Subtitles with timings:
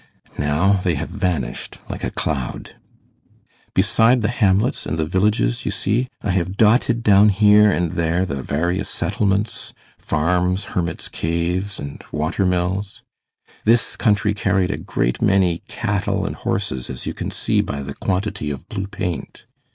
[0.39, 2.73] Now they have vanished like a cloud.
[3.75, 8.41] Beside the hamlets and villages, you see, I have dotted down here and there the
[8.41, 13.03] various settlements, farms, hermit's caves, and water mills.
[13.63, 17.93] This country carried a great many cattle and horses, as you can see by the
[17.93, 19.45] quantity of blue paint.